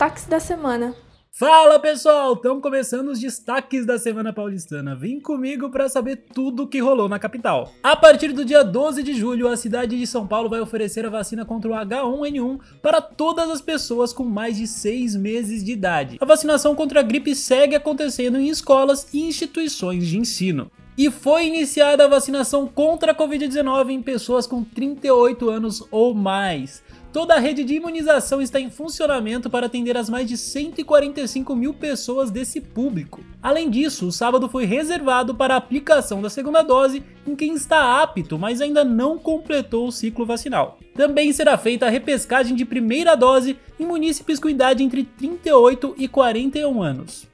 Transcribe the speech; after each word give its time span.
destaques 0.00 0.24
da 0.24 0.40
semana. 0.40 0.94
Fala 1.30 1.78
pessoal, 1.78 2.32
estamos 2.32 2.62
começando 2.62 3.08
os 3.08 3.20
destaques 3.20 3.84
da 3.84 3.98
semana 3.98 4.32
paulistana. 4.32 4.96
Vem 4.96 5.20
comigo 5.20 5.68
para 5.68 5.90
saber 5.90 6.24
tudo 6.32 6.62
o 6.62 6.66
que 6.66 6.80
rolou 6.80 7.06
na 7.06 7.18
capital. 7.18 7.70
A 7.82 7.94
partir 7.94 8.32
do 8.32 8.42
dia 8.42 8.64
12 8.64 9.02
de 9.02 9.12
julho, 9.12 9.46
a 9.46 9.58
cidade 9.58 9.98
de 9.98 10.06
São 10.06 10.26
Paulo 10.26 10.48
vai 10.48 10.58
oferecer 10.58 11.04
a 11.04 11.10
vacina 11.10 11.44
contra 11.44 11.70
o 11.70 11.74
H1N1 11.74 12.60
para 12.80 13.02
todas 13.02 13.50
as 13.50 13.60
pessoas 13.60 14.10
com 14.10 14.24
mais 14.24 14.56
de 14.56 14.66
6 14.66 15.16
meses 15.16 15.62
de 15.62 15.72
idade. 15.72 16.16
A 16.18 16.24
vacinação 16.24 16.74
contra 16.74 17.00
a 17.00 17.02
gripe 17.02 17.34
segue 17.34 17.76
acontecendo 17.76 18.40
em 18.40 18.48
escolas 18.48 19.06
e 19.12 19.20
instituições 19.20 20.06
de 20.06 20.16
ensino. 20.16 20.70
E 20.96 21.10
foi 21.10 21.46
iniciada 21.46 22.06
a 22.06 22.08
vacinação 22.08 22.66
contra 22.66 23.12
a 23.12 23.14
Covid-19 23.14 23.90
em 23.90 24.02
pessoas 24.02 24.46
com 24.46 24.64
38 24.64 25.50
anos 25.50 25.82
ou 25.90 26.14
mais. 26.14 26.82
Toda 27.12 27.34
a 27.34 27.40
rede 27.40 27.64
de 27.64 27.74
imunização 27.74 28.40
está 28.40 28.60
em 28.60 28.70
funcionamento 28.70 29.50
para 29.50 29.66
atender 29.66 29.96
as 29.96 30.08
mais 30.08 30.28
de 30.28 30.36
145 30.36 31.56
mil 31.56 31.74
pessoas 31.74 32.30
desse 32.30 32.60
público. 32.60 33.24
Além 33.42 33.68
disso, 33.68 34.06
o 34.06 34.12
sábado 34.12 34.48
foi 34.48 34.64
reservado 34.64 35.34
para 35.34 35.54
a 35.54 35.56
aplicação 35.56 36.22
da 36.22 36.30
segunda 36.30 36.62
dose 36.62 37.02
em 37.26 37.34
quem 37.34 37.54
está 37.54 38.00
apto, 38.00 38.38
mas 38.38 38.60
ainda 38.60 38.84
não 38.84 39.18
completou 39.18 39.88
o 39.88 39.92
ciclo 39.92 40.24
vacinal. 40.24 40.78
Também 40.94 41.32
será 41.32 41.58
feita 41.58 41.86
a 41.86 41.90
repescagem 41.90 42.54
de 42.54 42.64
primeira 42.64 43.16
dose 43.16 43.58
em 43.78 43.84
munícipes 43.84 44.38
com 44.38 44.48
idade 44.48 44.84
entre 44.84 45.02
38 45.02 45.96
e 45.98 46.06
41 46.06 46.80
anos. 46.80 47.28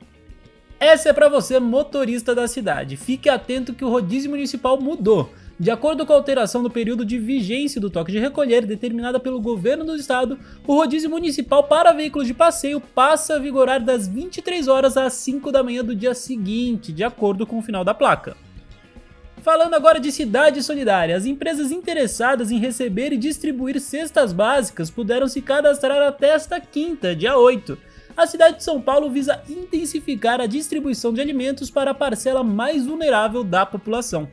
Essa 0.81 1.11
é 1.11 1.13
para 1.13 1.29
você, 1.29 1.61
motorista 1.61 2.35
da 2.35 2.49
cidade. 2.49 2.97
Fique 2.97 3.29
atento 3.29 3.75
que 3.75 3.85
o 3.85 3.91
rodízio 3.91 4.31
municipal 4.31 4.81
mudou. 4.81 5.31
De 5.59 5.71
acordo 5.71 6.05
com 6.05 6.13
a 6.13 6.17
alteração 6.17 6.63
do 6.63 6.69
período 6.69 7.03
de 7.03 7.19
vigência 7.19 7.81
do 7.81 7.89
toque 7.89 8.13
de 8.13 8.19
recolher 8.19 8.67
determinada 8.67 9.19
pelo 9.19 9.41
governo 9.41 9.85
do 9.87 9.97
estado, 9.97 10.39
o 10.67 10.75
rodízio 10.75 11.09
municipal 11.09 11.65
para 11.65 11.95
veículos 11.95 12.29
de 12.29 12.35
passeio 12.35 12.79
passa 12.79 13.37
a 13.37 13.39
vigorar 13.39 13.83
das 13.83 14.07
23 14.07 14.69
horas 14.69 14.99
às 14.99 15.15
5 15.15 15.51
da 15.51 15.63
manhã 15.63 15.83
do 15.83 15.97
dia 15.97 16.15
seguinte, 16.15 16.93
de 16.93 17.03
acordo 17.03 17.47
com 17.47 17.59
o 17.59 17.63
final 17.63 17.83
da 17.83 17.95
placa. 17.95 18.37
Falando 19.41 19.73
agora 19.73 19.99
de 19.99 20.13
cidade 20.13 20.63
solidária, 20.63 21.17
as 21.17 21.25
empresas 21.25 21.71
interessadas 21.71 22.51
em 22.51 22.59
receber 22.59 23.15
e 23.15 23.17
distribuir 23.17 23.81
cestas 23.81 24.35
básicas 24.35 24.91
puderam 24.91 25.27
se 25.27 25.41
cadastrar 25.41 26.03
até 26.03 26.35
esta 26.35 26.61
quinta, 26.61 27.17
dia 27.17 27.39
8. 27.39 27.79
A 28.15 28.27
cidade 28.27 28.59
de 28.59 28.65
São 28.65 28.83
Paulo 28.83 29.09
visa 29.09 29.43
intensificar 29.49 30.39
a 30.39 30.47
distribuição 30.47 31.15
de 31.15 31.21
alimentos 31.23 31.71
para 31.71 31.93
a 31.93 31.95
parcela 31.95 32.45
mais 32.45 32.85
vulnerável 32.85 33.43
da 33.43 33.65
população 33.65 34.29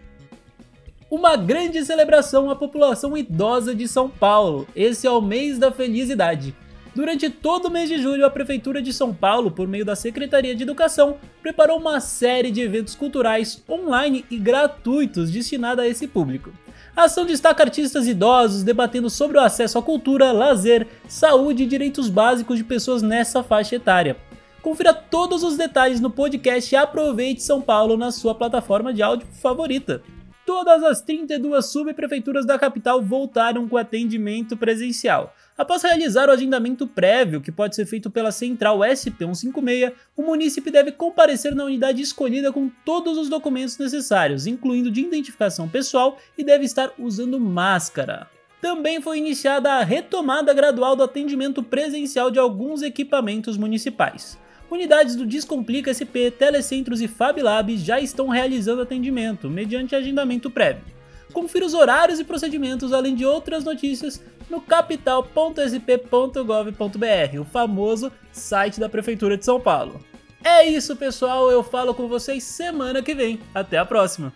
uma 1.13 1.35
grande 1.35 1.85
celebração 1.85 2.49
à 2.49 2.55
população 2.55 3.15
idosa 3.15 3.75
de 3.75 3.87
São 3.87 4.09
Paulo. 4.09 4.67
Esse 4.75 5.05
é 5.05 5.11
o 5.11 5.21
mês 5.21 5.59
da 5.59 5.71
felicidade. 5.71 6.55
Durante 6.95 7.29
todo 7.29 7.67
o 7.67 7.69
mês 7.69 7.87
de 7.87 8.01
julho, 8.01 8.25
a 8.25 8.31
Prefeitura 8.31 8.81
de 8.81 8.91
São 8.91 9.13
Paulo, 9.13 9.51
por 9.51 9.67
meio 9.67 9.85
da 9.85 9.95
Secretaria 9.95 10.55
de 10.55 10.63
Educação, 10.63 11.17
preparou 11.39 11.77
uma 11.77 11.99
série 11.99 12.49
de 12.49 12.61
eventos 12.61 12.95
culturais 12.95 13.63
online 13.69 14.25
e 14.27 14.39
gratuitos 14.39 15.29
destinados 15.29 15.83
a 15.83 15.87
esse 15.87 16.07
público. 16.07 16.51
A 16.95 17.03
ação 17.03 17.27
destaca 17.27 17.61
artistas 17.61 18.07
idosos 18.07 18.63
debatendo 18.63 19.07
sobre 19.07 19.37
o 19.37 19.41
acesso 19.41 19.77
à 19.77 19.83
cultura, 19.83 20.31
lazer, 20.31 20.87
saúde 21.07 21.61
e 21.61 21.67
direitos 21.67 22.09
básicos 22.09 22.57
de 22.57 22.63
pessoas 22.63 23.03
nessa 23.03 23.43
faixa 23.43 23.75
etária. 23.75 24.17
Confira 24.63 24.95
todos 24.95 25.43
os 25.43 25.57
detalhes 25.57 25.99
no 25.99 26.09
podcast 26.09 26.73
e 26.73 26.75
aproveite 26.75 27.43
São 27.43 27.61
Paulo 27.61 27.95
na 27.97 28.11
sua 28.11 28.33
plataforma 28.33 28.91
de 28.91 29.03
áudio 29.03 29.27
favorita 29.31 30.01
todas 30.45 30.83
as 30.83 31.01
32 31.01 31.65
subprefeituras 31.65 32.45
da 32.45 32.59
capital 32.59 33.01
voltaram 33.01 33.67
com 33.67 33.77
atendimento 33.77 34.57
presencial. 34.57 35.33
Após 35.57 35.83
realizar 35.83 36.29
o 36.29 36.31
agendamento 36.31 36.87
prévio, 36.87 37.41
que 37.41 37.51
pode 37.51 37.75
ser 37.75 37.85
feito 37.85 38.09
pela 38.09 38.31
central 38.31 38.79
SP156, 38.79 39.93
o 40.17 40.23
munícipe 40.23 40.71
deve 40.71 40.91
comparecer 40.91 41.53
na 41.53 41.65
unidade 41.65 42.01
escolhida 42.01 42.51
com 42.51 42.69
todos 42.83 43.17
os 43.17 43.29
documentos 43.29 43.77
necessários, 43.77 44.47
incluindo 44.47 44.89
de 44.89 45.01
identificação 45.01 45.69
pessoal, 45.69 46.17
e 46.37 46.43
deve 46.43 46.65
estar 46.65 46.91
usando 46.97 47.39
máscara. 47.39 48.27
Também 48.59 49.01
foi 49.01 49.17
iniciada 49.17 49.73
a 49.73 49.83
retomada 49.83 50.53
gradual 50.53 50.95
do 50.95 51.03
atendimento 51.03 51.61
presencial 51.61 52.31
de 52.31 52.39
alguns 52.39 52.81
equipamentos 52.81 53.57
municipais. 53.57 54.41
Unidades 54.69 55.15
do 55.15 55.25
Descomplica 55.25 55.93
SP, 55.93 56.31
Telecentros 56.31 57.01
e 57.01 57.07
FabLab 57.07 57.77
já 57.77 57.99
estão 57.99 58.27
realizando 58.27 58.81
atendimento, 58.81 59.49
mediante 59.49 59.95
agendamento 59.95 60.49
prévio. 60.49 60.83
Confira 61.31 61.65
os 61.65 61.73
horários 61.73 62.19
e 62.19 62.23
procedimentos, 62.23 62.93
além 62.93 63.15
de 63.15 63.25
outras 63.25 63.63
notícias, 63.63 64.21
no 64.49 64.61
capital.sp.gov.br, 64.61 67.39
o 67.39 67.45
famoso 67.45 68.11
site 68.31 68.79
da 68.79 68.87
Prefeitura 68.87 69.37
de 69.37 69.45
São 69.45 69.59
Paulo. 69.59 69.99
É 70.43 70.67
isso, 70.67 70.95
pessoal. 70.95 71.49
Eu 71.49 71.63
falo 71.63 71.93
com 71.93 72.07
vocês 72.07 72.43
semana 72.43 73.01
que 73.01 73.15
vem. 73.15 73.39
Até 73.55 73.77
a 73.77 73.85
próxima. 73.85 74.33